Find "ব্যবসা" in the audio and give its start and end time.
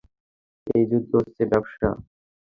1.51-1.89